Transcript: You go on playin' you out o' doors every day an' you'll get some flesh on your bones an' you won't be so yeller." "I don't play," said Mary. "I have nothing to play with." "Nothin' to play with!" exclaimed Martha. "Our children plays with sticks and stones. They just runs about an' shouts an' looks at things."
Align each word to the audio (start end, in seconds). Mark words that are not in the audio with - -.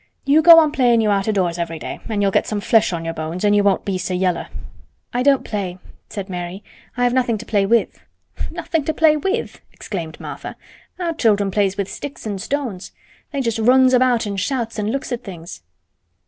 You 0.25 0.41
go 0.41 0.57
on 0.57 0.71
playin' 0.71 0.99
you 0.99 1.11
out 1.11 1.27
o' 1.27 1.31
doors 1.31 1.59
every 1.59 1.77
day 1.77 1.99
an' 2.09 2.23
you'll 2.23 2.31
get 2.31 2.47
some 2.47 2.59
flesh 2.59 2.91
on 2.91 3.05
your 3.05 3.13
bones 3.13 3.45
an' 3.45 3.53
you 3.53 3.63
won't 3.63 3.85
be 3.85 3.99
so 3.99 4.15
yeller." 4.15 4.47
"I 5.13 5.21
don't 5.21 5.45
play," 5.45 5.77
said 6.09 6.27
Mary. 6.27 6.63
"I 6.97 7.03
have 7.03 7.13
nothing 7.13 7.37
to 7.37 7.45
play 7.45 7.67
with." 7.67 7.99
"Nothin' 8.49 8.83
to 8.85 8.95
play 8.95 9.15
with!" 9.15 9.61
exclaimed 9.71 10.19
Martha. 10.19 10.55
"Our 10.97 11.13
children 11.13 11.51
plays 11.51 11.77
with 11.77 11.87
sticks 11.87 12.25
and 12.25 12.41
stones. 12.41 12.91
They 13.31 13.41
just 13.41 13.59
runs 13.59 13.93
about 13.93 14.25
an' 14.25 14.37
shouts 14.37 14.79
an' 14.79 14.87
looks 14.87 15.11
at 15.11 15.23
things." 15.23 15.61